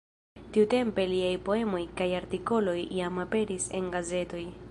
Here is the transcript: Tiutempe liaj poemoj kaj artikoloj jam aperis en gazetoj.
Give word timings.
Tiutempe 0.53 1.03
liaj 1.11 1.33
poemoj 1.49 1.83
kaj 2.01 2.09
artikoloj 2.21 2.75
jam 3.01 3.23
aperis 3.27 3.71
en 3.81 3.95
gazetoj. 3.97 4.43